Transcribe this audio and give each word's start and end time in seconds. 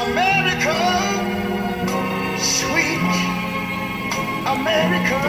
America, 0.00 0.74
sweet 2.38 3.02
America. 4.46 5.20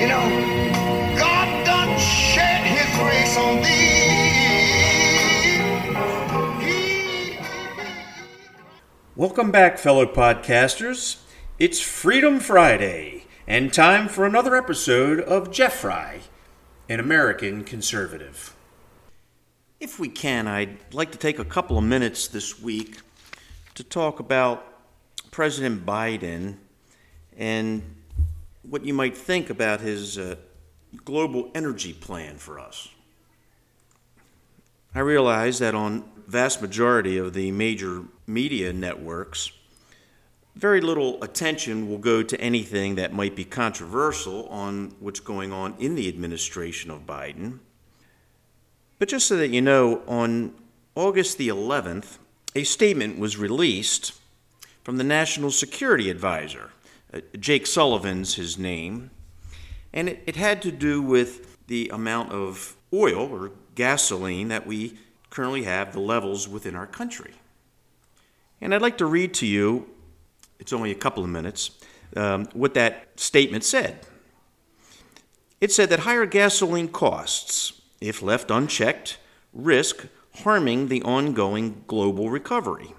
You 0.00 0.08
know, 0.08 0.26
God 1.16 1.64
done 1.64 1.96
shed 2.00 2.64
his 2.66 2.88
grace 2.98 3.36
on 3.36 3.62
thee. 3.62 4.08
He- 6.66 7.38
Welcome 9.14 9.52
back, 9.52 9.78
fellow 9.78 10.06
podcasters. 10.06 11.18
It's 11.60 11.80
Freedom 11.80 12.40
Friday, 12.40 13.26
and 13.46 13.72
time 13.72 14.08
for 14.08 14.24
another 14.26 14.56
episode 14.56 15.20
of 15.20 15.52
Jeff 15.52 15.74
Fry, 15.74 16.22
an 16.88 16.98
American 16.98 17.62
conservative. 17.62 18.52
If 19.82 19.98
we 19.98 20.08
can, 20.08 20.46
I'd 20.46 20.94
like 20.94 21.10
to 21.10 21.18
take 21.18 21.40
a 21.40 21.44
couple 21.44 21.76
of 21.76 21.82
minutes 21.82 22.28
this 22.28 22.62
week 22.62 23.00
to 23.74 23.82
talk 23.82 24.20
about 24.20 24.64
President 25.32 25.84
Biden 25.84 26.54
and 27.36 27.82
what 28.62 28.84
you 28.84 28.94
might 28.94 29.16
think 29.16 29.50
about 29.50 29.80
his 29.80 30.18
uh, 30.18 30.36
global 31.04 31.50
energy 31.52 31.92
plan 31.92 32.36
for 32.36 32.60
us. 32.60 32.90
I 34.94 35.00
realize 35.00 35.58
that 35.58 35.74
on 35.74 36.04
vast 36.28 36.62
majority 36.62 37.18
of 37.18 37.34
the 37.34 37.50
major 37.50 38.04
media 38.24 38.72
networks, 38.72 39.50
very 40.54 40.80
little 40.80 41.20
attention 41.24 41.90
will 41.90 41.98
go 41.98 42.22
to 42.22 42.40
anything 42.40 42.94
that 42.94 43.12
might 43.12 43.34
be 43.34 43.44
controversial 43.44 44.46
on 44.46 44.94
what's 45.00 45.18
going 45.18 45.52
on 45.52 45.74
in 45.80 45.96
the 45.96 46.06
administration 46.06 46.88
of 46.92 47.04
Biden. 47.04 47.58
But 49.02 49.08
just 49.08 49.26
so 49.26 49.36
that 49.38 49.48
you 49.48 49.60
know, 49.60 50.02
on 50.06 50.54
August 50.94 51.36
the 51.36 51.48
11th, 51.48 52.18
a 52.54 52.62
statement 52.62 53.18
was 53.18 53.36
released 53.36 54.12
from 54.84 54.96
the 54.96 55.02
National 55.02 55.50
Security 55.50 56.08
Advisor. 56.08 56.70
Uh, 57.12 57.18
Jake 57.36 57.66
Sullivan's 57.66 58.36
his 58.36 58.60
name. 58.60 59.10
And 59.92 60.08
it, 60.08 60.22
it 60.24 60.36
had 60.36 60.62
to 60.62 60.70
do 60.70 61.02
with 61.02 61.66
the 61.66 61.90
amount 61.92 62.30
of 62.30 62.76
oil 62.92 63.28
or 63.28 63.50
gasoline 63.74 64.46
that 64.50 64.68
we 64.68 64.96
currently 65.30 65.64
have, 65.64 65.92
the 65.92 65.98
levels 65.98 66.48
within 66.48 66.76
our 66.76 66.86
country. 66.86 67.32
And 68.60 68.72
I'd 68.72 68.82
like 68.82 68.98
to 68.98 69.06
read 69.06 69.34
to 69.34 69.46
you, 69.46 69.90
it's 70.60 70.72
only 70.72 70.92
a 70.92 70.94
couple 70.94 71.24
of 71.24 71.28
minutes, 71.28 71.72
um, 72.16 72.46
what 72.52 72.74
that 72.74 73.08
statement 73.16 73.64
said. 73.64 74.06
It 75.60 75.72
said 75.72 75.88
that 75.88 75.98
higher 75.98 76.24
gasoline 76.24 76.86
costs, 76.86 77.81
if 78.02 78.22
left 78.22 78.50
unchecked, 78.50 79.18
risk 79.52 80.06
harming 80.42 80.88
the 80.88 81.02
ongoing 81.02 81.84
global 81.86 82.30
recovery. 82.30 82.94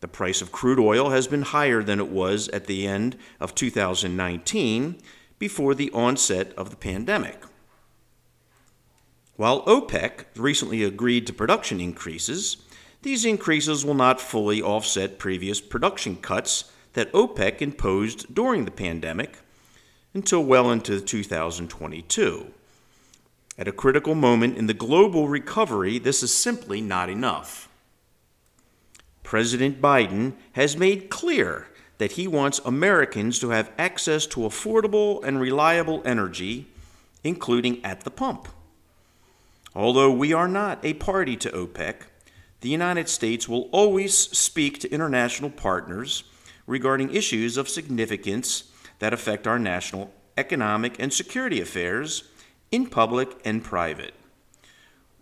The 0.00 0.08
price 0.08 0.40
of 0.40 0.52
crude 0.52 0.78
oil 0.78 1.10
has 1.10 1.26
been 1.26 1.42
higher 1.42 1.82
than 1.82 1.98
it 1.98 2.08
was 2.08 2.48
at 2.48 2.66
the 2.66 2.86
end 2.86 3.16
of 3.40 3.54
2019 3.54 5.00
before 5.38 5.74
the 5.74 5.90
onset 5.92 6.52
of 6.56 6.70
the 6.70 6.76
pandemic. 6.76 7.42
While 9.36 9.64
OPEC 9.66 10.24
recently 10.36 10.84
agreed 10.84 11.26
to 11.26 11.32
production 11.32 11.80
increases, 11.80 12.58
these 13.02 13.24
increases 13.24 13.84
will 13.84 13.94
not 13.94 14.20
fully 14.20 14.60
offset 14.60 15.18
previous 15.18 15.60
production 15.60 16.16
cuts 16.16 16.72
that 16.94 17.12
OPEC 17.12 17.62
imposed 17.62 18.34
during 18.34 18.64
the 18.64 18.70
pandemic 18.70 19.38
until 20.14 20.44
well 20.44 20.70
into 20.70 21.00
2022. 21.00 22.52
At 23.58 23.66
a 23.66 23.72
critical 23.72 24.14
moment 24.14 24.56
in 24.56 24.68
the 24.68 24.74
global 24.74 25.26
recovery, 25.26 25.98
this 25.98 26.22
is 26.22 26.32
simply 26.32 26.80
not 26.80 27.10
enough. 27.10 27.68
President 29.24 29.82
Biden 29.82 30.34
has 30.52 30.76
made 30.76 31.10
clear 31.10 31.66
that 31.98 32.12
he 32.12 32.28
wants 32.28 32.60
Americans 32.60 33.40
to 33.40 33.50
have 33.50 33.72
access 33.76 34.26
to 34.26 34.40
affordable 34.40 35.22
and 35.24 35.40
reliable 35.40 36.00
energy, 36.04 36.68
including 37.24 37.84
at 37.84 38.02
the 38.02 38.10
pump. 38.12 38.48
Although 39.74 40.12
we 40.12 40.32
are 40.32 40.48
not 40.48 40.84
a 40.84 40.94
party 40.94 41.36
to 41.38 41.50
OPEC, 41.50 42.02
the 42.60 42.68
United 42.68 43.08
States 43.08 43.48
will 43.48 43.68
always 43.72 44.16
speak 44.16 44.78
to 44.80 44.90
international 44.90 45.50
partners 45.50 46.22
regarding 46.66 47.14
issues 47.14 47.56
of 47.56 47.68
significance 47.68 48.70
that 49.00 49.12
affect 49.12 49.46
our 49.46 49.58
national 49.58 50.12
economic 50.36 50.96
and 51.00 51.12
security 51.12 51.60
affairs 51.60 52.24
in 52.70 52.86
public 52.86 53.40
and 53.44 53.64
private. 53.64 54.14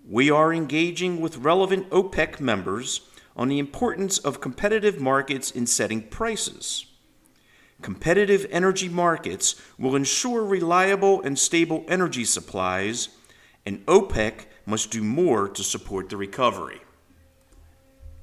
We 0.09 0.31
are 0.31 0.53
engaging 0.53 1.21
with 1.21 1.39
relevant 1.39 1.91
OPEC 1.91 2.41
members 2.41 3.01
on 3.37 3.49
the 3.49 3.59
importance 3.59 4.19
of 4.19 4.41
competitive 4.41 5.01
markets 5.01 5.51
in 5.51 5.67
setting 5.67 6.03
prices. 6.03 6.87
Competitive 7.83 8.47
energy 8.51 8.89
markets 8.89 9.61
will 9.79 9.95
ensure 9.95 10.45
reliable 10.45 11.21
and 11.23 11.39
stable 11.39 11.85
energy 11.89 12.25
supplies, 12.25 13.11
and 13.67 13.85
OPEC 13.87 14.47
must 14.65 14.91
do 14.91 15.03
more 15.03 15.49
to 15.49 15.62
support 15.62 16.09
the 16.09 16.17
recovery. 16.17 16.81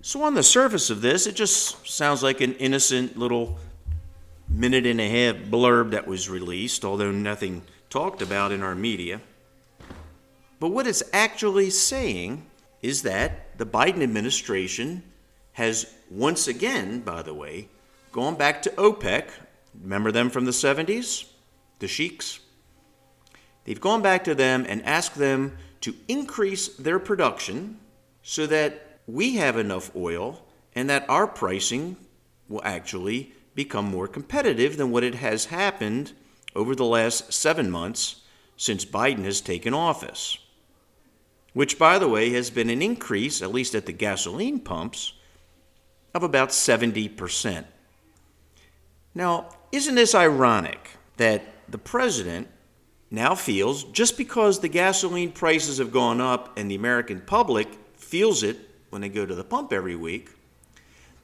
So, 0.02 0.24
on 0.24 0.34
the 0.34 0.44
surface 0.44 0.90
of 0.90 1.02
this, 1.02 1.28
it 1.28 1.36
just 1.36 1.88
sounds 1.88 2.24
like 2.24 2.42
an 2.42 2.56
innocent 2.56 3.18
little 3.18 3.58
minute 4.50 4.86
and 4.86 5.00
a 5.00 5.10
half 5.10 5.36
blurb 5.50 5.92
that 5.92 6.08
was 6.08 6.30
released, 6.30 6.84
although 6.84 7.12
nothing 7.12 7.62
talked 7.94 8.24
about 8.24 8.52
in 8.52 8.64
our 8.64 8.74
media. 8.74 9.22
But 10.60 10.70
what 10.70 10.88
it's 10.88 11.04
actually 11.14 11.70
saying 11.70 12.44
is 12.82 13.04
that 13.04 13.56
the 13.60 13.68
Biden 13.68 14.02
administration 14.02 15.04
has 15.52 15.94
once 16.10 16.48
again, 16.48 17.02
by 17.02 17.22
the 17.22 17.36
way, 17.36 17.70
gone 18.12 18.34
back 18.34 18.64
to 18.64 18.72
OPEC. 18.72 19.26
Remember 19.80 20.12
them 20.12 20.32
from 20.32 20.46
the 20.46 20.52
70s? 20.52 21.26
The 21.78 21.88
sheiks? 21.88 22.40
They've 23.64 23.80
gone 23.80 24.02
back 24.02 24.24
to 24.24 24.34
them 24.34 24.66
and 24.68 24.84
asked 24.84 25.16
them 25.20 25.56
to 25.82 25.94
increase 26.08 26.70
their 26.70 26.98
production 26.98 27.78
so 28.24 28.48
that 28.48 29.02
we 29.06 29.36
have 29.36 29.56
enough 29.56 29.96
oil 29.96 30.44
and 30.74 30.90
that 30.90 31.08
our 31.08 31.28
pricing 31.28 31.98
will 32.50 32.62
actually 32.64 33.34
become 33.54 33.86
more 33.86 34.08
competitive 34.08 34.78
than 34.78 34.90
what 34.90 35.04
it 35.04 35.14
has 35.14 35.46
happened 35.46 36.14
over 36.56 36.76
the 36.76 36.86
last 36.86 37.34
seven 37.34 37.70
months 37.70 38.22
since 38.58 38.86
Biden 38.86 39.26
has 39.26 39.42
taken 39.42 39.74
office. 39.74 40.38
Which, 41.54 41.78
by 41.78 42.00
the 42.00 42.08
way, 42.08 42.32
has 42.32 42.50
been 42.50 42.70
an 42.70 42.82
increase, 42.82 43.42
at 43.42 43.54
least 43.54 43.76
at 43.76 43.86
the 43.86 43.92
gasoline 43.92 44.60
pumps, 44.60 45.14
of 46.14 46.24
about 46.24 46.50
70%. 46.50 47.66
Now, 49.16 49.50
isn't 49.72 49.96
this 49.96 50.16
ironic 50.16 50.92
that 51.18 51.44
the 51.70 51.78
president 51.78 52.48
now 53.12 53.36
feels 53.36 53.84
just 53.86 54.18
because 54.18 54.60
the 54.60 54.68
gasoline 54.68 55.32
prices 55.32 55.78
have 55.78 55.92
gone 55.92 56.20
up 56.20 56.58
and 56.58 56.70
the 56.70 56.76
American 56.76 57.22
public 57.22 57.68
feels 57.96 58.42
it 58.44 58.58
when 58.90 59.02
they 59.02 59.10
go 59.10 59.26
to 59.26 59.36
the 59.36 59.44
pump 59.44 59.72
every 59.72 59.96
week, 59.96 60.30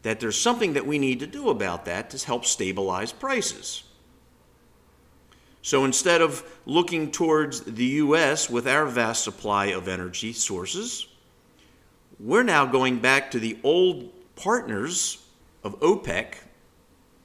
that 0.04 0.20
there's 0.20 0.40
something 0.40 0.74
that 0.74 0.86
we 0.86 0.98
need 0.98 1.20
to 1.20 1.28
do 1.28 1.50
about 1.50 1.86
that 1.86 2.10
to 2.12 2.26
help 2.26 2.46
stabilize 2.46 3.12
prices? 3.12 3.84
So 5.70 5.86
instead 5.86 6.24
of 6.24 6.44
looking 6.66 7.12
towards 7.12 7.62
the 7.62 7.86
U.S. 7.86 8.50
with 8.50 8.68
our 8.68 8.88
vast 8.88 9.24
supply 9.24 9.68
of 9.68 9.88
energy 9.88 10.34
sources, 10.34 11.06
we're 12.20 12.42
now 12.42 12.66
going 12.66 12.98
back 12.98 13.30
to 13.30 13.40
the 13.40 13.56
old 13.62 14.10
partners 14.36 15.24
of 15.64 15.80
OPEC. 15.80 16.38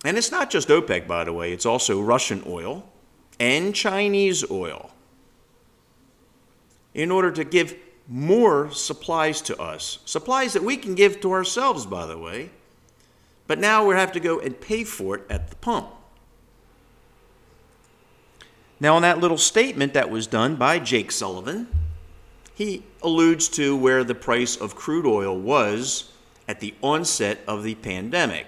And 0.05 0.19
it's 0.19 0.31
not 0.31 0.51
just 0.51 0.69
OPEC, 0.69 1.07
by 1.07 1.25
the 1.25 1.33
way, 1.33 1.55
it's 1.55 1.65
also 1.65 2.03
Russian 2.03 2.43
oil 2.47 2.87
and 3.41 3.75
Chinese 3.75 4.45
oil 4.51 4.91
in 6.93 7.11
order 7.11 7.33
to 7.33 7.45
give 7.45 7.75
more 8.07 8.71
supplies 8.73 9.41
to 9.41 9.59
us. 9.59 10.01
Supplies 10.05 10.53
that 10.53 10.63
we 10.63 10.77
can 10.77 10.95
give 10.95 11.19
to 11.23 11.33
ourselves, 11.33 11.87
by 11.87 12.05
the 12.05 12.19
way. 12.19 12.51
But 13.47 13.59
now 13.59 13.87
we 13.87 13.95
have 13.95 14.13
to 14.13 14.21
go 14.21 14.39
and 14.39 14.61
pay 14.61 14.85
for 14.85 15.17
it 15.17 15.25
at 15.31 15.49
the 15.49 15.57
pump. 15.57 15.89
Now, 18.85 18.97
in 18.97 19.03
that 19.03 19.19
little 19.19 19.39
statement 19.39 19.95
that 19.95 20.11
was 20.11 20.27
done 20.27 20.57
by 20.57 20.79
Jake 20.79 21.11
Sullivan, 21.11 21.69
he 22.55 22.83
alludes 23.01 23.49
to 23.49 23.75
where 23.75 24.05
the 24.05 24.15
price 24.15 24.59
of 24.59 24.77
crude 24.77 25.07
oil 25.07 25.35
was 25.35 26.13
at 26.47 26.61
the 26.61 26.75
onset 26.83 27.39
of 27.49 27.63
the 27.63 27.77
pandemic. 27.77 28.47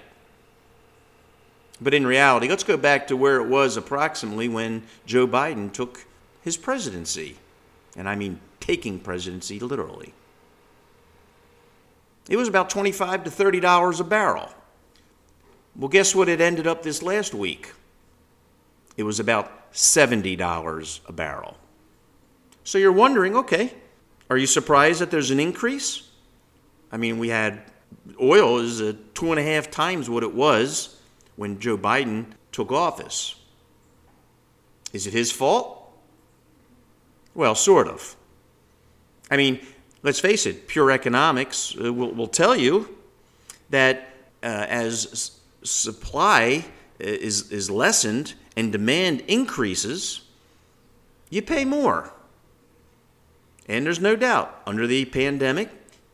But 1.81 1.94
in 1.94 2.06
reality, 2.06 2.50
let's 2.50 2.65
go 2.65 2.77
back 2.77 3.06
to 3.06 3.17
where 3.17 3.41
it 3.41 3.47
was 3.49 3.79
approximately 3.79 4.47
when 4.47 4.83
Joe 5.06 5.27
Biden 5.27 5.73
took 5.73 6.05
his 6.43 6.59
presidency. 6.59 7.38
And 7.97 8.06
I 8.06 8.15
mean 8.15 8.38
taking 8.61 8.99
presidency 8.99 9.59
literally. 9.59 10.12
It 12.29 12.37
was 12.37 12.47
about 12.47 12.69
25 12.69 13.25
to 13.25 13.31
$30 13.31 14.00
a 14.00 14.05
barrel. 14.05 14.50
Well, 15.75 15.88
guess 15.88 16.15
what 16.15 16.29
it 16.29 16.43
ended 16.43 16.67
up 16.67 16.83
this 16.83 17.03
last 17.03 17.33
week? 17.33 17.73
It 18.99 19.05
was 19.05 19.19
about 19.19 19.66
$70 19.76 21.00
a 21.06 21.12
barrel. 21.12 21.56
So 22.64 22.78
you're 22.78 22.93
wondering, 22.93 23.37
okay, 23.37 23.75
Are 24.28 24.37
you 24.37 24.46
surprised 24.46 25.00
that 25.00 25.11
there's 25.11 25.31
an 25.31 25.38
increase? 25.38 26.08
I 26.90 26.96
mean, 26.96 27.19
we 27.19 27.28
had 27.28 27.62
oil 28.20 28.58
is 28.58 28.81
uh, 28.81 28.94
two 29.14 29.31
and 29.31 29.38
a 29.38 29.43
half 29.43 29.70
times 29.70 30.11
what 30.11 30.23
it 30.25 30.34
was 30.34 31.00
when 31.37 31.61
Joe 31.61 31.78
Biden 31.78 32.26
took 32.50 32.73
office. 32.73 33.37
Is 34.93 35.06
it 35.06 35.12
his 35.12 35.31
fault? 35.31 35.93
Well, 37.34 37.55
sort 37.55 37.87
of. 37.87 38.17
I 39.31 39.37
mean, 39.37 39.61
let's 40.02 40.19
face 40.20 40.46
it, 40.46 40.67
pure 40.67 40.90
economics 40.90 41.76
uh, 41.78 41.93
will, 41.93 42.12
will 42.12 42.28
tell 42.28 42.56
you 42.56 42.96
that 43.70 44.08
uh, 44.43 44.46
as 44.69 45.06
s- 45.12 45.40
supply 45.62 46.64
uh, 47.00 47.05
is, 47.05 47.52
is 47.52 47.70
lessened 47.70 48.34
and 48.56 48.73
demand 48.73 49.20
increases, 49.29 50.23
you 51.31 51.43
pay 51.43 51.64
more. 51.64 52.12
And 53.69 53.85
there's 53.85 54.00
no 54.00 54.17
doubt, 54.17 54.62
under 54.67 54.87
the 54.87 55.05
pandemic, 55.05 55.70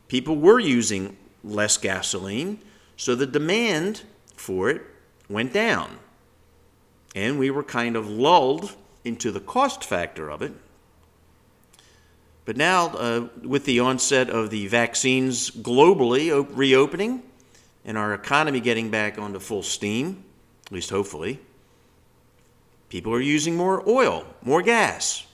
people 0.07 0.35
were 0.35 0.59
using 0.59 1.17
less 1.43 1.77
gasoline, 1.77 2.59
so 2.97 3.15
the 3.15 3.27
demand 3.27 4.01
for 4.35 4.69
it 4.69 4.81
went 5.29 5.53
down. 5.53 5.99
And 7.15 7.39
we 7.39 7.49
were 7.51 7.63
kind 7.63 7.95
of 7.95 8.09
lulled 8.09 8.75
into 9.03 9.31
the 9.31 9.39
cost 9.39 9.83
factor 9.83 10.29
of 10.29 10.41
it. 10.41 10.53
But 12.45 12.57
now, 12.57 12.87
uh, 12.87 13.27
with 13.41 13.65
the 13.65 13.79
onset 13.79 14.29
of 14.29 14.49
the 14.49 14.67
vaccines 14.67 15.49
globally 15.49 16.29
op- 16.31 16.49
reopening 16.51 17.23
and 17.85 17.97
our 17.97 18.13
economy 18.13 18.59
getting 18.59 18.89
back 18.89 19.17
onto 19.17 19.39
full 19.39 19.63
steam, 19.63 20.23
at 20.65 20.71
least 20.71 20.89
hopefully, 20.89 21.39
people 22.93 23.11
are 23.11 23.19
using 23.19 23.57
more 23.57 23.81
oil, 23.89 24.23
more 24.43 24.61
gas. 24.61 25.25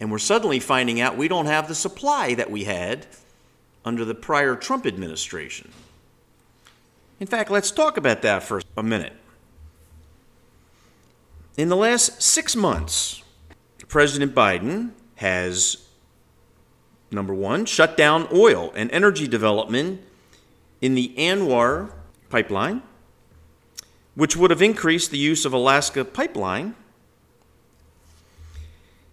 And 0.00 0.10
we're 0.10 0.18
suddenly 0.18 0.58
finding 0.58 1.00
out 1.00 1.16
we 1.16 1.28
don't 1.28 1.46
have 1.46 1.68
the 1.68 1.76
supply 1.76 2.34
that 2.34 2.50
we 2.50 2.64
had 2.64 3.06
under 3.84 4.04
the 4.04 4.16
prior 4.16 4.56
Trump 4.56 4.84
administration. 4.84 5.70
In 7.20 7.28
fact, 7.28 7.52
let's 7.52 7.70
talk 7.70 7.96
about 7.96 8.22
that 8.22 8.42
for 8.42 8.60
a 8.76 8.82
minute. 8.82 9.12
In 11.56 11.68
the 11.68 11.76
last 11.76 12.20
six 12.20 12.56
months, 12.56 13.22
President 13.86 14.34
Biden 14.34 14.90
has, 15.14 15.86
number 17.12 17.32
one, 17.32 17.64
shut 17.64 17.96
down 17.96 18.26
oil 18.32 18.72
and 18.74 18.90
energy 18.90 19.28
development 19.28 20.00
in 20.80 20.96
the 20.96 21.14
ANWR 21.16 21.92
pipeline, 22.28 22.82
which 24.14 24.36
would 24.36 24.50
have 24.50 24.62
increased 24.62 25.10
the 25.10 25.18
use 25.18 25.44
of 25.44 25.52
Alaska 25.52 26.04
pipeline. 26.04 26.74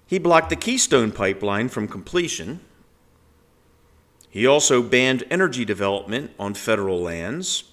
He 0.06 0.19
blocked 0.19 0.50
the 0.50 0.56
Keystone 0.56 1.12
pipeline 1.12 1.69
from 1.69 1.88
completion. 1.88 2.59
He 4.30 4.45
also 4.45 4.81
banned 4.81 5.24
energy 5.30 5.65
development 5.65 6.31
on 6.39 6.53
federal 6.53 7.01
lands. 7.01 7.63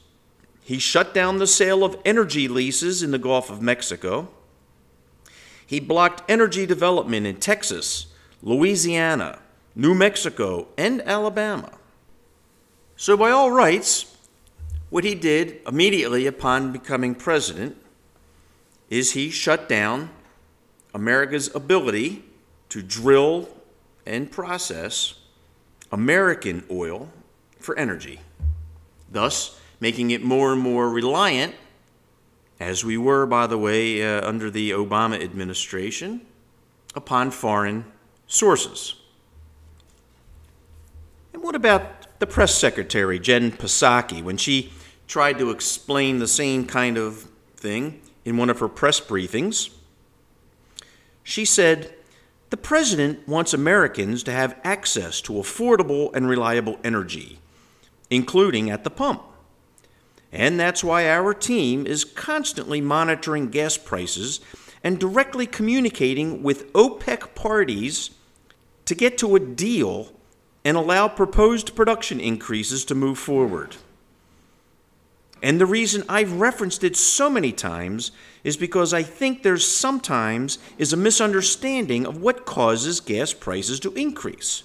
He 0.62 0.78
shut 0.78 1.14
down 1.14 1.38
the 1.38 1.46
sale 1.46 1.84
of 1.84 1.98
energy 2.04 2.48
leases 2.48 3.02
in 3.02 3.10
the 3.10 3.18
Gulf 3.18 3.50
of 3.50 3.62
Mexico. 3.62 4.28
He 5.66 5.80
blocked 5.80 6.28
energy 6.30 6.64
development 6.64 7.26
in 7.26 7.36
Texas, 7.36 8.06
Louisiana, 8.42 9.40
New 9.74 9.94
Mexico, 9.94 10.68
and 10.76 11.02
Alabama. 11.02 11.72
So, 12.96 13.16
by 13.16 13.30
all 13.30 13.50
rights, 13.50 14.07
what 14.90 15.04
he 15.04 15.14
did 15.14 15.60
immediately 15.66 16.26
upon 16.26 16.72
becoming 16.72 17.14
president 17.14 17.76
is 18.88 19.12
he 19.12 19.30
shut 19.30 19.68
down 19.68 20.10
America's 20.94 21.54
ability 21.54 22.24
to 22.70 22.82
drill 22.82 23.48
and 24.06 24.30
process 24.30 25.14
American 25.92 26.64
oil 26.70 27.10
for 27.58 27.78
energy, 27.78 28.20
thus 29.10 29.60
making 29.80 30.10
it 30.10 30.22
more 30.22 30.52
and 30.52 30.60
more 30.60 30.88
reliant, 30.88 31.54
as 32.60 32.84
we 32.84 32.96
were, 32.96 33.26
by 33.26 33.46
the 33.46 33.58
way, 33.58 34.02
uh, 34.02 34.26
under 34.26 34.50
the 34.50 34.70
Obama 34.70 35.22
administration, 35.22 36.20
upon 36.94 37.30
foreign 37.30 37.84
sources. 38.26 38.94
And 41.32 41.42
what 41.42 41.54
about 41.54 42.18
the 42.18 42.26
press 42.26 42.54
secretary, 42.54 43.18
Jen 43.18 43.52
Psaki, 43.52 44.22
when 44.22 44.36
she 44.36 44.72
tried 45.08 45.38
to 45.38 45.50
explain 45.50 46.18
the 46.18 46.28
same 46.28 46.66
kind 46.66 46.96
of 46.98 47.28
thing 47.56 48.00
in 48.24 48.36
one 48.36 48.50
of 48.50 48.60
her 48.60 48.68
press 48.68 49.00
briefings? 49.00 49.70
She 51.24 51.44
said, 51.44 51.94
The 52.50 52.56
president 52.56 53.26
wants 53.26 53.52
Americans 53.52 54.22
to 54.24 54.32
have 54.32 54.60
access 54.62 55.20
to 55.22 55.32
affordable 55.32 56.14
and 56.14 56.28
reliable 56.28 56.78
energy, 56.84 57.40
including 58.10 58.70
at 58.70 58.84
the 58.84 58.90
pump. 58.90 59.22
And 60.30 60.60
that's 60.60 60.84
why 60.84 61.08
our 61.08 61.32
team 61.32 61.86
is 61.86 62.04
constantly 62.04 62.82
monitoring 62.82 63.48
gas 63.48 63.78
prices 63.78 64.40
and 64.84 65.00
directly 65.00 65.46
communicating 65.46 66.42
with 66.42 66.70
OPEC 66.74 67.34
parties 67.34 68.10
to 68.84 68.94
get 68.94 69.18
to 69.18 69.36
a 69.36 69.40
deal 69.40 70.12
and 70.64 70.76
allow 70.76 71.08
proposed 71.08 71.74
production 71.74 72.20
increases 72.20 72.84
to 72.84 72.94
move 72.94 73.18
forward. 73.18 73.76
And 75.42 75.60
the 75.60 75.66
reason 75.66 76.04
I've 76.08 76.40
referenced 76.40 76.82
it 76.82 76.96
so 76.96 77.30
many 77.30 77.52
times 77.52 78.10
is 78.42 78.56
because 78.56 78.92
I 78.92 79.02
think 79.02 79.42
there's 79.42 79.66
sometimes 79.66 80.58
is 80.78 80.92
a 80.92 80.96
misunderstanding 80.96 82.06
of 82.06 82.20
what 82.20 82.44
causes 82.44 83.00
gas 83.00 83.32
prices 83.32 83.78
to 83.80 83.92
increase. 83.94 84.64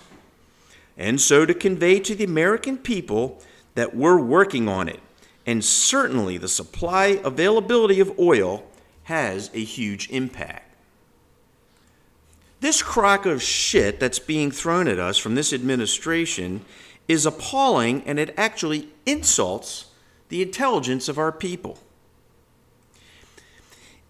And 0.98 1.20
so 1.20 1.46
to 1.46 1.54
convey 1.54 2.00
to 2.00 2.16
the 2.16 2.24
American 2.24 2.78
people 2.78 3.42
that 3.76 3.96
we're 3.96 4.20
working 4.20 4.68
on 4.68 4.88
it, 4.88 5.00
and 5.46 5.64
certainly 5.64 6.38
the 6.38 6.48
supply 6.48 7.20
availability 7.24 8.00
of 8.00 8.18
oil 8.18 8.64
has 9.04 9.50
a 9.54 9.64
huge 9.64 10.10
impact. 10.10 10.76
This 12.62 12.82
crock 12.82 13.26
of 13.26 13.44
shit 13.44 14.00
that's 14.00 14.20
being 14.20 14.50
thrown 14.50 14.88
at 14.88 15.00
us 15.00 15.18
from 15.18 15.36
this 15.36 15.52
administration 15.52 16.64
is 17.10 17.26
appalling 17.26 18.04
and 18.06 18.18
it 18.18 18.34
actually 18.38 18.88
insults 19.06 19.88
the 20.34 20.42
intelligence 20.42 21.08
of 21.08 21.20
our 21.20 21.32
people. 21.32 21.78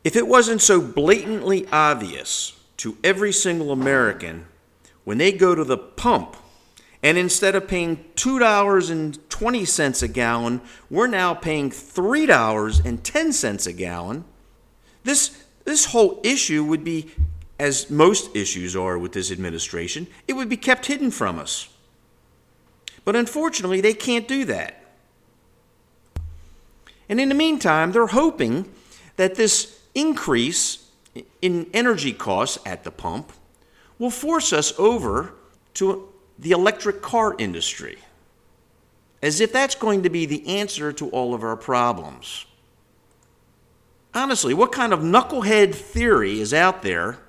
If 0.05 0.15
it 0.15 0.25
wasn't 0.25 0.61
so 0.61 0.79
blatantly 0.79 1.67
obvious 1.69 2.57
to 2.77 2.97
every 3.03 3.33
single 3.33 3.73
American 3.73 4.45
when 5.03 5.17
they 5.17 5.33
go 5.33 5.53
to 5.53 5.65
the 5.65 5.77
pump 5.77 6.37
and 7.03 7.17
instead 7.17 7.55
of 7.55 7.67
paying 7.67 8.05
$2.20 8.15 10.03
a 10.03 10.07
gallon, 10.07 10.61
we're 10.89 11.07
now 11.07 11.33
paying 11.33 11.69
$3.10 11.69 13.67
a 13.67 13.73
gallon, 13.73 14.23
this, 15.03 15.43
this 15.65 15.87
whole 15.87 16.21
issue 16.23 16.63
would 16.63 16.85
be, 16.85 17.11
as 17.59 17.89
most 17.89 18.33
issues 18.33 18.77
are 18.77 18.97
with 18.97 19.11
this 19.11 19.29
administration, 19.29 20.07
it 20.29 20.33
would 20.37 20.47
be 20.47 20.55
kept 20.55 20.85
hidden 20.85 21.11
from 21.11 21.37
us. 21.37 21.67
But 23.03 23.17
unfortunately, 23.17 23.81
they 23.81 23.93
can't 23.93 24.25
do 24.25 24.45
that. 24.45 24.82
And 27.09 27.19
in 27.19 27.29
the 27.29 27.35
meantime, 27.35 27.91
they're 27.91 28.07
hoping 28.07 28.69
that 29.17 29.35
this 29.35 29.79
increase 29.93 30.89
in 31.41 31.69
energy 31.73 32.13
costs 32.13 32.57
at 32.65 32.83
the 32.83 32.91
pump 32.91 33.31
will 33.99 34.09
force 34.09 34.51
us 34.51 34.73
over 34.79 35.33
to 35.75 36.09
the 36.39 36.51
electric 36.51 37.01
car 37.01 37.35
industry, 37.37 37.99
as 39.21 39.39
if 39.39 39.53
that's 39.53 39.75
going 39.75 40.03
to 40.03 40.09
be 40.09 40.25
the 40.25 40.45
answer 40.47 40.91
to 40.93 41.09
all 41.09 41.33
of 41.33 41.43
our 41.43 41.55
problems. 41.55 42.45
Honestly, 44.13 44.53
what 44.53 44.71
kind 44.71 44.93
of 44.93 44.99
knucklehead 44.99 45.73
theory 45.73 46.39
is 46.39 46.53
out 46.53 46.81
there 46.81 47.19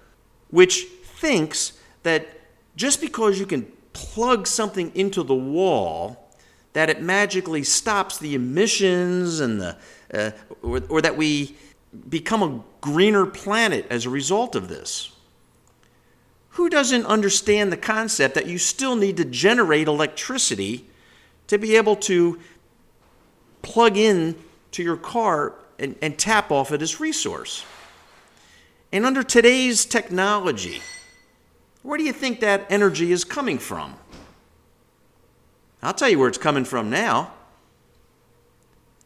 which 0.55 0.85
thinks 0.85 1.73
that 2.05 2.29
just 2.77 3.01
because 3.01 3.41
you 3.41 3.47
can 3.47 3.67
plug 3.93 4.47
something 4.47 4.93
into 4.95 5.25
the 5.25 5.35
wall, 5.35 6.24
that 6.75 6.91
it 6.91 7.01
magically 7.01 7.63
stops 7.63 8.19
the 8.19 8.35
emissions 8.35 9.41
and 9.41 9.61
the, 9.61 9.77
uh, 10.13 10.31
or, 10.63 10.83
or 10.89 11.01
that 11.01 11.17
we 11.17 11.57
become 12.09 12.43
a 12.43 12.63
greener 12.81 13.25
planet 13.25 13.87
as 13.89 14.05
a 14.05 14.11
result 14.11 14.55
of 14.55 14.69
this? 14.69 15.11
Who 16.51 16.69
doesn't 16.69 17.07
understand 17.07 17.73
the 17.73 17.77
concept 17.77 18.35
that 18.35 18.47
you 18.47 18.59
still 18.59 18.95
need 18.95 19.17
to 19.17 19.25
generate 19.25 19.89
electricity 19.89 20.87
to 21.47 21.59
be 21.59 21.77
able 21.77 21.97
to 21.97 22.39
plug 23.63 23.97
in 23.97 24.37
to 24.73 24.83
your 24.83 24.97
car 24.97 25.55
and, 25.79 25.97
and 26.03 26.19
tap 26.19 26.53
off 26.53 26.71
of 26.71 26.81
this 26.81 27.01
resource? 27.01 27.65
And 28.93 29.05
under 29.05 29.23
today's 29.23 29.85
technology, 29.85 30.81
where 31.83 31.99
do 31.99 32.05
you 32.05 32.13
think 32.13 32.41
that 32.41 32.67
energy 32.71 33.11
is 33.11 33.25
coming 33.25 33.59
from? 33.59 33.97
I'll 35.85 35.93
tell 35.93 36.09
you 36.09 36.19
where 36.19 36.29
it's 36.29 36.39
coming 36.39 36.65
from 36.65 36.89
now. 36.89 37.33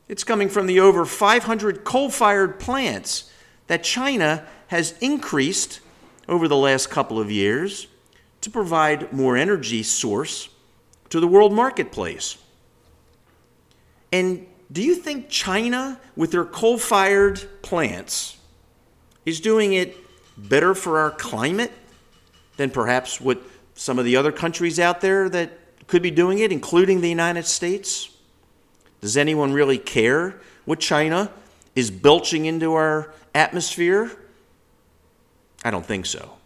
It's 0.09 0.23
coming 0.23 0.49
from 0.49 0.67
the 0.67 0.79
over 0.81 1.05
500 1.05 1.85
coal 1.85 2.09
fired 2.09 2.61
plants 2.61 3.33
that 3.67 3.83
China 3.83 4.47
has 4.69 4.97
increased 5.01 5.81
over 6.29 6.47
the 6.47 6.57
last 6.57 6.89
couple 6.89 7.19
of 7.19 7.31
years 7.31 7.89
to 8.43 8.51
provide 8.51 9.13
more 9.13 9.37
energy 9.37 9.83
source 9.83 10.49
to 11.11 11.19
the 11.19 11.27
world 11.27 11.53
marketplace. 11.53 12.39
And 14.13 14.47
do 14.71 14.83
you 14.83 14.95
think 14.95 15.29
China, 15.29 16.01
with 16.15 16.31
their 16.31 16.45
coal 16.45 16.79
fired 16.79 17.43
plants, 17.63 18.37
is 19.27 19.41
doing 19.41 19.73
it 19.73 19.97
better 20.37 20.75
for 20.75 20.99
our 20.99 21.11
climate 21.11 21.73
than 22.57 22.71
perhaps 22.71 23.21
what 23.21 23.43
some 23.75 23.99
of 23.99 24.05
the 24.05 24.17
other 24.17 24.33
countries 24.33 24.79
out 24.79 25.01
there 25.01 25.29
that 25.29 25.59
could 25.89 26.03
be 26.03 26.11
doing 26.13 26.39
it, 26.39 26.53
including 26.53 27.01
the 27.01 27.09
United 27.09 27.47
States? 27.47 28.11
Does 29.01 29.17
anyone 29.17 29.53
really 29.53 29.79
care 29.79 30.41
what 30.65 30.79
China 30.79 31.33
is 31.75 31.91
belching 31.91 32.45
into 32.45 32.75
our 32.75 33.13
atmosphere? 33.35 34.13
I 35.65 35.71
don't 35.71 35.85
think 35.85 36.07
so. 36.07 36.37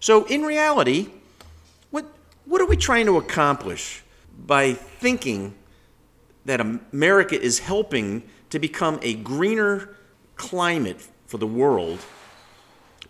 So, 0.00 0.24
in 0.26 0.42
reality, 0.42 1.08
what, 1.90 2.06
what 2.44 2.60
are 2.60 2.66
we 2.66 2.76
trying 2.76 3.06
to 3.06 3.16
accomplish 3.16 4.02
by 4.46 4.74
thinking 4.74 5.54
that 6.44 6.60
America 6.60 7.40
is 7.40 7.58
helping 7.58 8.22
to 8.50 8.58
become 8.58 9.00
a 9.02 9.14
greener 9.14 9.96
climate 10.36 11.00
for 11.26 11.38
the 11.38 11.46
world 11.46 11.98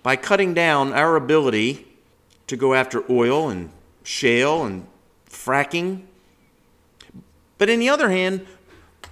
by 0.03 0.17
cutting 0.17 0.55
down 0.55 0.93
our 0.93 1.17
ability 1.17 1.87
to 2.47 2.57
go 2.57 2.75
after 2.75 3.03
oil 3.11 3.51
and 3.51 3.71
shale 4.05 4.65
and 4.65 4.87
fracking? 5.47 6.03
But 7.59 7.71
on 7.71 7.79
the 7.79 7.89
other 7.89 8.11
hand, 8.11 8.47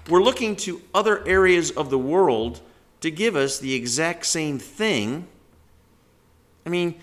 we're 0.08 0.22
looking 0.22 0.56
to 0.56 0.82
other 0.92 1.26
areas 1.26 1.70
of 1.70 1.90
the 1.90 1.98
world 1.98 2.60
to 3.00 3.10
give 3.10 3.36
us 3.36 3.58
the 3.58 3.74
exact 3.74 4.26
same 4.26 4.58
thing. 4.58 5.26
I 6.66 6.68
mean, 6.68 7.00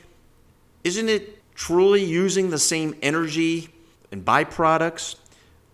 isn't 0.83 1.09
it 1.09 1.41
truly 1.55 2.03
using 2.03 2.49
the 2.49 2.59
same 2.59 2.95
energy 3.01 3.69
and 4.11 4.25
byproducts 4.25 5.15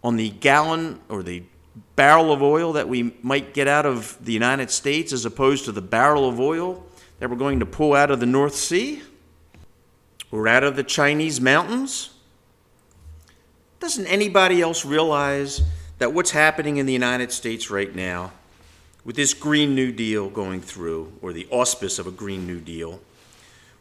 on 0.04 0.16
the 0.16 0.30
gallon 0.30 1.00
or 1.10 1.24
the 1.24 1.44
barrel 1.96 2.32
of 2.32 2.42
oil 2.42 2.74
that 2.74 2.88
we 2.88 3.16
might 3.22 3.54
get 3.54 3.68
out 3.68 3.86
of 3.86 4.18
the 4.24 4.34
United 4.34 4.70
States 4.70 5.12
as 5.12 5.26
opposed 5.26 5.66
to 5.66 5.72
the 5.72 5.82
barrel 5.82 6.28
of 6.28 6.40
oil 6.40 6.86
that 7.20 7.30
we're 7.30 7.36
going 7.36 7.60
to 7.60 7.66
pull 7.66 7.94
out 7.94 8.12
of 8.12 8.20
the 8.20 8.26
North 8.26 8.56
Sea 8.56 9.02
or 10.32 10.48
out 10.48 10.64
of 10.64 10.76
the 10.76 10.84
Chinese 10.84 11.42
mountains? 11.42 12.12
Doesn't 13.80 14.08
anybody 14.08 14.62
else 14.62 14.86
realize 14.86 15.62
that 16.00 16.12
what's 16.12 16.32
happening 16.32 16.78
in 16.78 16.88
the 16.88 16.94
United 16.94 17.32
States 17.32 17.70
right 17.70 17.94
now, 17.96 18.32
with 19.06 19.16
this 19.16 19.34
Green 19.34 19.76
New 19.76 19.92
Deal 19.92 20.30
going 20.30 20.62
through, 20.62 21.14
or 21.22 21.32
the 21.32 21.48
auspice 21.52 22.00
of 22.00 22.08
a 22.08 22.12
Green 22.12 22.48
New 22.48 22.60
Deal, 22.60 23.00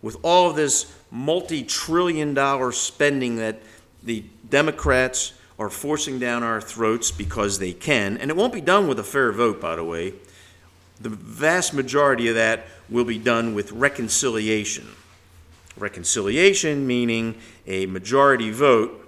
with 0.02 0.16
all 0.22 0.50
of 0.50 0.56
this 0.56 0.94
multi 1.10 1.62
trillion 1.62 2.34
dollar 2.34 2.72
spending 2.72 3.36
that 3.36 3.60
the 4.02 4.24
Democrats 4.48 5.32
are 5.58 5.70
forcing 5.70 6.18
down 6.18 6.42
our 6.42 6.60
throats 6.60 7.10
because 7.10 7.58
they 7.58 7.72
can, 7.72 8.18
and 8.18 8.30
it 8.30 8.36
won't 8.36 8.52
be 8.52 8.60
done 8.60 8.88
with 8.88 8.98
a 8.98 9.04
fair 9.04 9.32
vote, 9.32 9.60
by 9.60 9.76
the 9.76 9.84
way. 9.84 10.12
The 11.00 11.08
vast 11.08 11.72
majority 11.72 12.28
of 12.28 12.34
that 12.34 12.66
will 12.90 13.04
be 13.04 13.18
done 13.18 13.54
with 13.54 13.72
reconciliation. 13.72 14.88
Reconciliation 15.78 16.86
meaning 16.86 17.36
a 17.66 17.86
majority 17.86 18.50
vote 18.50 19.05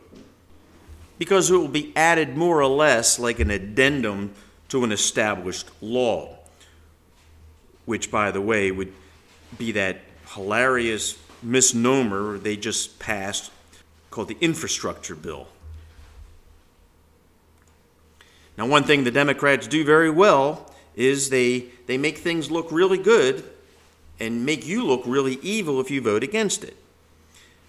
because 1.18 1.50
it 1.50 1.56
will 1.56 1.68
be 1.68 1.92
added 1.96 2.36
more 2.36 2.60
or 2.60 2.66
less 2.66 3.18
like 3.18 3.40
an 3.40 3.50
addendum 3.50 4.32
to 4.68 4.84
an 4.84 4.92
established 4.92 5.68
law, 5.80 6.36
which, 7.84 8.10
by 8.10 8.30
the 8.30 8.40
way, 8.40 8.70
would 8.70 8.92
be 9.56 9.72
that 9.72 10.00
hilarious 10.34 11.18
misnomer 11.42 12.38
they 12.38 12.56
just 12.56 12.98
passed 12.98 13.50
called 14.10 14.28
the 14.28 14.36
infrastructure 14.40 15.14
bill. 15.14 15.48
Now, 18.56 18.66
one 18.66 18.82
thing 18.84 19.04
the 19.04 19.10
Democrats 19.10 19.66
do 19.66 19.84
very 19.84 20.10
well 20.10 20.72
is 20.96 21.30
they, 21.30 21.66
they 21.86 21.96
make 21.96 22.18
things 22.18 22.50
look 22.50 22.72
really 22.72 22.98
good 22.98 23.44
and 24.18 24.44
make 24.44 24.66
you 24.66 24.84
look 24.84 25.02
really 25.06 25.38
evil 25.42 25.80
if 25.80 25.90
you 25.90 26.00
vote 26.00 26.24
against 26.24 26.64
it. 26.64 26.76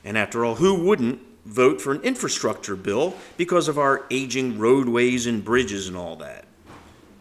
And 0.03 0.18
after 0.18 0.44
all, 0.44 0.56
who 0.56 0.84
wouldn't 0.84 1.22
vote 1.50 1.82
for 1.82 1.91
an 1.91 2.01
infrastructure 2.01 2.75
bill 2.75 3.15
because 3.36 3.68
of 3.68 3.77
our 3.77 4.06
aging 4.12 4.58
roadways 4.60 5.25
and 5.25 5.44
bridges 5.44 5.88
and 5.88 5.98
all 5.98 6.15
that? 6.18 6.46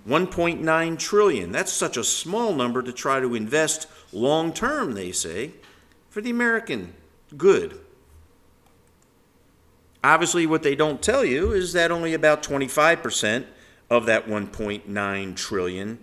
1.9 0.06 0.98
trillion. 0.98 1.52
That's 1.52 1.72
such 1.72 1.96
a 1.96 2.04
small 2.04 2.54
number 2.54 2.82
to 2.82 2.92
try 2.92 3.20
to 3.20 3.34
invest 3.34 3.86
long 4.12 4.52
term, 4.52 4.94
they 4.94 5.12
say, 5.12 5.52
for 6.08 6.20
the 6.20 6.30
American 6.30 6.94
good. 7.36 7.80
Obviously, 10.02 10.46
what 10.46 10.62
they 10.62 10.74
don't 10.74 11.02
tell 11.02 11.24
you 11.24 11.52
is 11.52 11.72
that 11.72 11.90
only 11.90 12.14
about 12.14 12.42
25% 12.42 13.44
of 13.90 14.06
that 14.06 14.26
1.9 14.26 15.36
trillion 15.36 15.98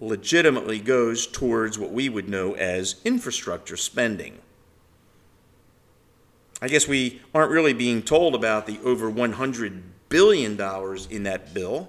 legitimately 0.00 0.78
goes 0.78 1.26
towards 1.26 1.78
what 1.78 1.92
we 1.92 2.08
would 2.08 2.28
know 2.28 2.54
as 2.54 2.96
infrastructure 3.04 3.76
spending. 3.76 4.38
I 6.60 6.68
guess 6.68 6.88
we 6.88 7.20
aren't 7.34 7.50
really 7.50 7.72
being 7.72 8.02
told 8.02 8.34
about 8.34 8.66
the 8.66 8.80
over 8.84 9.10
$100 9.10 9.82
billion 10.08 10.52
in 11.10 11.22
that 11.22 11.54
bill, 11.54 11.88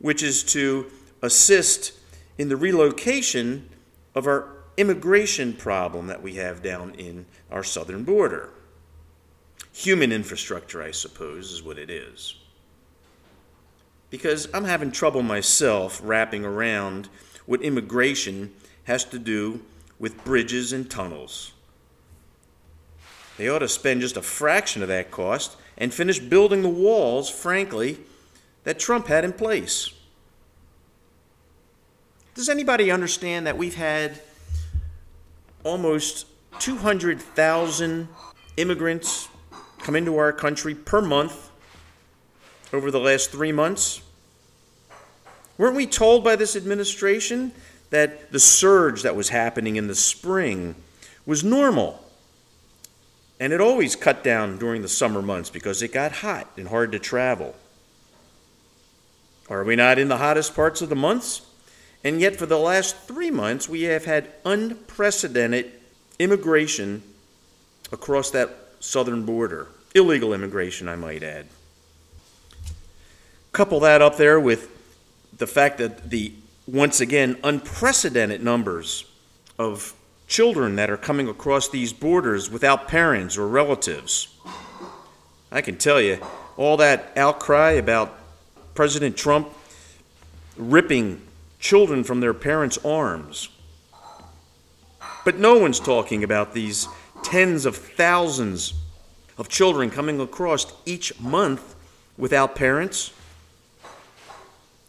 which 0.00 0.22
is 0.22 0.44
to 0.44 0.90
assist 1.22 1.92
in 2.38 2.48
the 2.48 2.56
relocation 2.56 3.68
of 4.14 4.26
our 4.26 4.48
immigration 4.76 5.54
problem 5.54 6.06
that 6.06 6.22
we 6.22 6.34
have 6.34 6.62
down 6.62 6.94
in 6.94 7.26
our 7.50 7.64
southern 7.64 8.04
border. 8.04 8.50
Human 9.72 10.12
infrastructure, 10.12 10.82
I 10.82 10.90
suppose, 10.90 11.50
is 11.50 11.62
what 11.62 11.78
it 11.78 11.90
is 11.90 12.36
because 14.10 14.48
I'm 14.54 14.64
having 14.64 14.92
trouble 14.92 15.22
myself 15.22 16.00
wrapping 16.02 16.44
around 16.44 17.08
what 17.44 17.62
immigration 17.62 18.52
has 18.84 19.04
to 19.06 19.18
do 19.18 19.62
with 19.98 20.24
bridges 20.24 20.72
and 20.72 20.90
tunnels. 20.90 21.52
They 23.36 23.48
ought 23.48 23.58
to 23.58 23.68
spend 23.68 24.00
just 24.00 24.16
a 24.16 24.22
fraction 24.22 24.82
of 24.82 24.88
that 24.88 25.10
cost 25.10 25.56
and 25.76 25.92
finish 25.92 26.18
building 26.18 26.62
the 26.62 26.68
walls, 26.68 27.28
frankly, 27.28 27.98
that 28.64 28.78
Trump 28.78 29.08
had 29.08 29.24
in 29.24 29.32
place. 29.32 29.90
Does 32.34 32.48
anybody 32.48 32.90
understand 32.90 33.46
that 33.46 33.56
we've 33.56 33.74
had 33.74 34.20
almost 35.64 36.26
200,000 36.58 38.08
immigrants 38.56 39.28
come 39.78 39.96
into 39.96 40.16
our 40.16 40.32
country 40.32 40.74
per 40.74 41.02
month 41.02 41.50
over 42.72 42.90
the 42.90 43.00
last 43.00 43.30
three 43.30 43.52
months? 43.52 44.00
Weren't 45.58 45.76
we 45.76 45.86
told 45.86 46.24
by 46.24 46.36
this 46.36 46.56
administration 46.56 47.52
that 47.90 48.32
the 48.32 48.40
surge 48.40 49.02
that 49.02 49.16
was 49.16 49.28
happening 49.30 49.76
in 49.76 49.86
the 49.86 49.94
spring 49.94 50.74
was 51.24 51.44
normal? 51.44 52.05
And 53.38 53.52
it 53.52 53.60
always 53.60 53.96
cut 53.96 54.24
down 54.24 54.58
during 54.58 54.82
the 54.82 54.88
summer 54.88 55.20
months 55.20 55.50
because 55.50 55.82
it 55.82 55.92
got 55.92 56.12
hot 56.12 56.48
and 56.56 56.68
hard 56.68 56.92
to 56.92 56.98
travel. 56.98 57.54
Are 59.48 59.62
we 59.62 59.76
not 59.76 59.98
in 59.98 60.08
the 60.08 60.16
hottest 60.16 60.54
parts 60.54 60.80
of 60.80 60.88
the 60.88 60.96
months? 60.96 61.42
And 62.02 62.20
yet, 62.20 62.36
for 62.36 62.46
the 62.46 62.58
last 62.58 62.96
three 62.96 63.30
months, 63.30 63.68
we 63.68 63.82
have 63.82 64.04
had 64.04 64.30
unprecedented 64.44 65.72
immigration 66.18 67.02
across 67.92 68.30
that 68.30 68.50
southern 68.80 69.24
border. 69.24 69.68
Illegal 69.94 70.32
immigration, 70.32 70.88
I 70.88 70.96
might 70.96 71.22
add. 71.22 71.46
Couple 73.52 73.80
that 73.80 74.02
up 74.02 74.16
there 74.16 74.38
with 74.38 74.68
the 75.36 75.46
fact 75.46 75.78
that 75.78 76.10
the, 76.10 76.32
once 76.66 77.00
again, 77.00 77.36
unprecedented 77.42 78.42
numbers 78.42 79.04
of 79.58 79.94
children 80.26 80.76
that 80.76 80.90
are 80.90 80.96
coming 80.96 81.28
across 81.28 81.68
these 81.68 81.92
borders 81.92 82.50
without 82.50 82.88
parents 82.88 83.38
or 83.38 83.46
relatives. 83.46 84.28
I 85.50 85.60
can 85.60 85.76
tell 85.76 86.00
you, 86.00 86.18
all 86.56 86.76
that 86.78 87.12
outcry 87.16 87.72
about 87.72 88.18
President 88.74 89.16
Trump 89.16 89.48
ripping 90.56 91.20
children 91.60 92.02
from 92.04 92.20
their 92.20 92.34
parents' 92.34 92.78
arms. 92.84 93.48
But 95.24 95.38
no 95.38 95.58
one's 95.58 95.80
talking 95.80 96.24
about 96.24 96.54
these 96.54 96.88
tens 97.22 97.66
of 97.66 97.76
thousands 97.76 98.74
of 99.38 99.48
children 99.48 99.90
coming 99.90 100.20
across 100.20 100.72
each 100.84 101.18
month 101.20 101.74
without 102.16 102.54
parents 102.54 103.12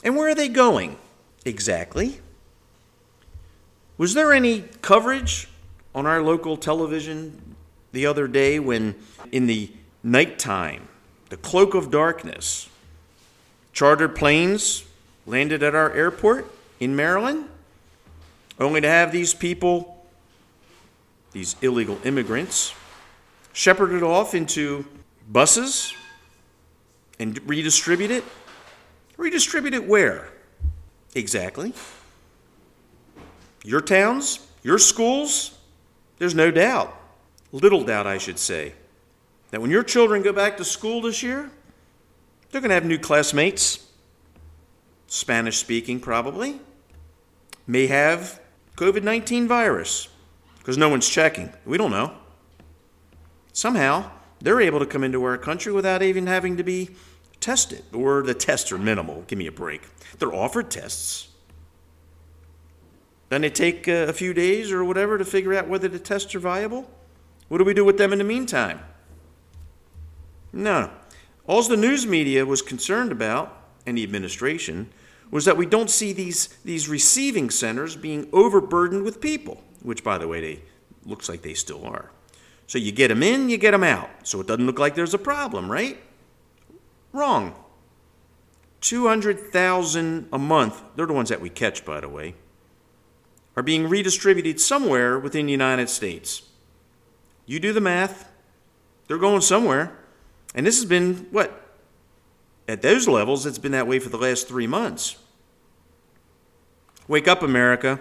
and 0.04 0.16
where 0.16 0.30
are 0.30 0.36
they 0.36 0.48
going 0.48 0.98
exactly? 1.46 2.20
Was 3.98 4.14
there 4.14 4.32
any 4.32 4.62
coverage 4.82 5.48
on 5.96 6.06
our 6.06 6.22
local 6.22 6.56
television 6.56 7.56
the 7.94 8.06
other 8.06 8.28
day 8.28 8.60
when, 8.60 8.94
in 9.32 9.48
the 9.48 9.72
nighttime, 10.04 10.88
the 11.30 11.38
cloak 11.38 11.74
of 11.74 11.90
darkness, 11.90 12.70
chartered 13.74 14.16
planes 14.16 14.84
landed 15.26 15.64
at 15.64 15.74
our 15.74 15.92
airport 15.94 16.50
in 16.80 16.96
Maryland, 16.96 17.50
only 18.60 18.82
to 18.82 18.88
have 18.88 19.12
these 19.12 19.34
people, 19.34 20.06
these 21.32 21.56
illegal 21.64 21.98
immigrants, 22.04 22.76
shepherded 23.52 24.04
off 24.04 24.36
into 24.36 24.86
buses 25.28 25.92
and 27.18 27.40
redistribute 27.50 28.12
it? 28.12 28.24
Redistribute 29.18 29.74
it 29.74 29.88
where? 29.88 30.30
Exactly. 31.16 31.74
Your 33.68 33.82
towns? 33.82 34.48
Your 34.64 34.78
schools? 34.80 35.60
There's 36.20 36.34
no 36.34 36.52
doubt, 36.52 36.98
little 37.52 37.84
doubt, 37.84 38.08
I 38.08 38.18
should 38.18 38.40
say, 38.40 38.72
that 39.52 39.60
when 39.62 39.70
your 39.70 39.84
children 39.84 40.24
go 40.24 40.32
back 40.32 40.56
to 40.56 40.64
school 40.64 41.02
this 41.02 41.22
year, 41.22 41.52
they're 42.50 42.62
going 42.62 42.70
to 42.70 42.76
have 42.76 42.86
new 42.86 42.98
classmates, 42.98 43.86
Spanish 45.08 45.58
speaking 45.58 46.00
probably, 46.00 46.62
may 47.68 47.88
have 47.88 48.40
COVID 48.78 49.04
19 49.04 49.50
virus 49.50 50.08
because 50.60 50.78
no 50.78 50.88
one's 50.88 51.10
checking. 51.10 51.52
We 51.66 51.78
don't 51.78 51.92
know. 51.92 52.14
Somehow, 53.52 54.12
they're 54.40 54.62
able 54.62 54.80
to 54.80 54.86
come 54.86 55.04
into 55.04 55.22
our 55.26 55.38
country 55.38 55.74
without 55.74 56.02
even 56.02 56.26
having 56.26 56.56
to 56.56 56.64
be 56.64 56.92
tested, 57.42 57.84
or 57.92 58.24
the 58.24 58.34
tests 58.34 58.72
are 58.72 58.78
minimal. 58.78 59.26
Give 59.28 59.38
me 59.38 59.48
a 59.48 59.52
break. 59.52 59.82
They're 60.20 60.34
offered 60.34 60.72
tests. 60.72 61.28
Then 63.30 63.42
they 63.42 63.50
take 63.50 63.88
uh, 63.88 64.08
a 64.08 64.14
few 64.14 64.34
days 64.34 64.72
or 64.72 64.84
whatever 64.84 65.18
to 65.18 65.26
figure 65.26 65.54
out 65.54 65.68
whether 65.68 65.88
the 65.88 66.00
tests 66.00 66.34
are 66.36 66.40
viable. 66.40 66.90
What 67.50 67.58
do 67.58 67.64
we 67.64 67.74
do 67.74 67.86
with 67.86 67.98
them 67.98 68.12
in 68.12 68.20
the 68.20 68.24
meantime? 68.24 68.80
No. 70.54 70.92
All 71.46 71.62
the 71.64 71.78
news 71.78 72.06
media 72.06 72.46
was 72.46 72.62
concerned 72.62 73.12
about, 73.12 73.56
and 73.86 73.98
the 73.98 74.04
administration, 74.04 74.90
was 75.32 75.46
that 75.46 75.58
we 75.58 75.66
don't 75.66 75.90
see 75.90 76.14
these, 76.14 76.48
these 76.64 76.88
receiving 76.88 77.50
centers 77.50 77.96
being 77.96 78.28
overburdened 78.32 79.04
with 79.04 79.20
people, 79.20 79.62
which, 79.82 80.04
by 80.04 80.18
the 80.18 80.28
way, 80.28 80.42
they 80.42 80.62
looks 81.06 81.30
like 81.30 81.42
they 81.42 81.54
still 81.54 81.86
are. 81.86 82.12
So 82.66 82.78
you 82.78 82.92
get 82.92 83.08
them 83.08 83.24
in, 83.24 83.50
you 83.50 83.58
get 83.58 83.72
them 83.72 83.84
out. 83.84 84.10
So 84.24 84.42
it 84.42 84.48
doesn't 84.48 84.66
look 84.66 84.80
like 84.80 84.96
there's 84.96 85.14
a 85.14 85.20
problem, 85.20 85.72
right? 85.72 85.98
Wrong. 87.14 87.56
200,000 88.82 90.30
a 90.32 90.38
month, 90.38 90.84
they're 90.96 91.08
the 91.08 91.14
ones 91.14 91.30
that 91.30 91.42
we 91.42 91.50
catch, 91.50 91.84
by 91.84 92.00
the 92.00 92.10
way, 92.10 92.36
are 93.58 93.64
being 93.64 93.90
redistributed 93.90 94.62
somewhere 94.62 95.18
within 95.18 95.48
the 95.48 95.52
United 95.52 95.90
States. 95.90 96.44
You 97.48 97.60
do 97.60 97.74
the 97.74 97.82
math, 97.82 98.32
they're 99.08 99.18
going 99.18 99.42
somewhere. 99.42 99.98
And 100.54 100.66
this 100.66 100.78
has 100.78 100.86
been, 100.86 101.28
what? 101.32 101.62
At 102.68 102.82
those 102.82 103.08
levels, 103.08 103.46
it's 103.46 103.58
been 103.58 103.72
that 103.72 103.88
way 103.88 104.00
for 104.00 104.10
the 104.10 104.18
last 104.18 104.48
three 104.48 104.68
months. 104.68 105.18
Wake 107.08 107.28
up, 107.28 107.42
America. 107.42 108.00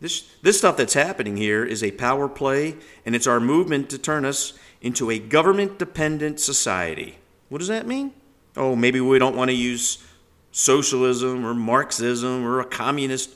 This, 0.00 0.28
this 0.42 0.58
stuff 0.58 0.76
that's 0.76 0.94
happening 0.94 1.36
here 1.36 1.64
is 1.64 1.82
a 1.82 1.92
power 1.92 2.28
play, 2.28 2.76
and 3.06 3.16
it's 3.16 3.26
our 3.26 3.40
movement 3.40 3.88
to 3.90 3.98
turn 3.98 4.24
us 4.24 4.52
into 4.82 5.10
a 5.10 5.18
government 5.18 5.78
dependent 5.78 6.38
society. 6.38 7.16
What 7.48 7.58
does 7.58 7.68
that 7.68 7.86
mean? 7.86 8.12
Oh, 8.56 8.76
maybe 8.76 9.00
we 9.00 9.18
don't 9.18 9.36
want 9.36 9.48
to 9.48 9.56
use 9.56 10.04
socialism 10.52 11.46
or 11.46 11.54
Marxism 11.54 12.44
or 12.44 12.60
a 12.60 12.64
communist. 12.64 13.30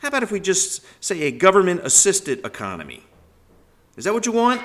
How 0.00 0.08
about 0.08 0.22
if 0.22 0.32
we 0.32 0.40
just 0.40 0.84
say 1.02 1.22
a 1.22 1.30
government 1.30 1.82
assisted 1.84 2.44
economy? 2.44 3.04
Is 3.96 4.04
that 4.04 4.14
what 4.14 4.26
you 4.26 4.32
want? 4.32 4.62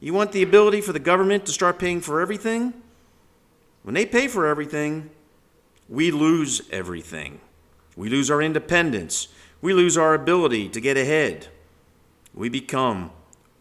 You 0.00 0.12
want 0.12 0.32
the 0.32 0.42
ability 0.42 0.80
for 0.80 0.92
the 0.92 0.98
government 0.98 1.46
to 1.46 1.52
start 1.52 1.78
paying 1.78 2.00
for 2.00 2.20
everything? 2.20 2.74
When 3.82 3.94
they 3.94 4.04
pay 4.04 4.28
for 4.28 4.46
everything, 4.46 5.10
we 5.88 6.10
lose 6.10 6.62
everything. 6.70 7.40
We 7.96 8.08
lose 8.08 8.30
our 8.30 8.42
independence. 8.42 9.28
We 9.60 9.72
lose 9.74 9.96
our 9.96 10.14
ability 10.14 10.68
to 10.70 10.80
get 10.80 10.96
ahead. 10.96 11.48
We 12.34 12.48
become 12.48 13.10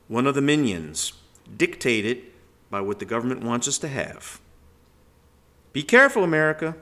one 0.08 0.28
of 0.28 0.36
the 0.36 0.42
minions, 0.42 1.14
dictated 1.56 2.24
by 2.70 2.82
what 2.82 3.00
the 3.00 3.06
government 3.06 3.44
wants 3.44 3.68
us 3.68 3.78
to 3.80 3.88
have. 3.88 4.40
Be 5.74 5.84
careful, 5.84 6.24
America, 6.24 6.76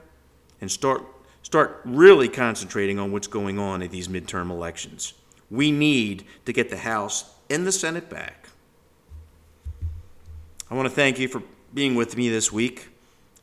and 0.60 0.70
start, 0.70 1.04
start 1.46 1.80
really 1.84 2.28
concentrating 2.28 2.98
on 2.98 3.12
what's 3.12 3.28
going 3.28 3.56
on 3.56 3.80
at 3.80 3.92
these 3.92 4.08
midterm 4.08 4.50
elections. 4.50 5.14
We 5.48 5.70
need 5.70 6.24
to 6.44 6.52
get 6.52 6.70
the 6.70 6.76
House 6.76 7.36
and 7.48 7.64
the 7.64 7.70
Senate 7.70 8.10
back. 8.10 8.48
I 10.68 10.74
want 10.74 10.88
to 10.88 10.94
thank 10.94 11.20
you 11.20 11.28
for 11.28 11.44
being 11.72 11.94
with 11.94 12.16
me 12.16 12.28
this 12.28 12.50
week, 12.50 12.88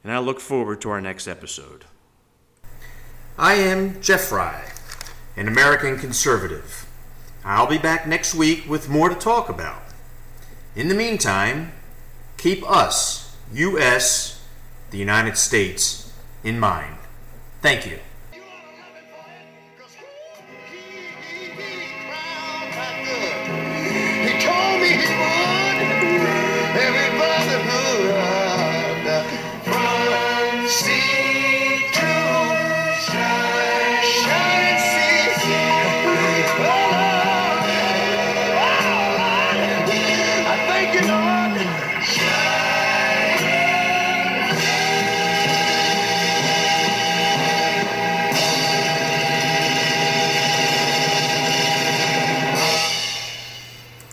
and 0.04 0.12
I 0.12 0.20
look 0.20 0.42
forward 0.42 0.82
to 0.82 0.90
our 0.90 1.00
next 1.00 1.30
episode. 1.30 1.86
I 3.38 3.54
am 3.54 4.02
Jeff 4.02 4.26
Fry, 4.26 4.66
an 5.38 5.48
American 5.48 5.98
conservative. 5.98 6.86
I'll 7.46 7.68
be 7.68 7.78
back 7.78 8.06
next 8.06 8.36
week 8.36 8.66
with 8.68 8.90
more 8.90 9.08
to 9.08 9.16
talk 9.16 9.48
about. 9.48 9.82
In 10.76 10.90
the 10.90 10.94
meantime, 10.94 11.72
keep 12.36 12.70
us, 12.70 13.34
U.S., 13.54 14.46
the 14.92 14.98
United 14.98 15.38
States, 15.38 16.14
in 16.44 16.60
mind. 16.60 16.98
Thank 17.64 17.86
you. 17.86 17.98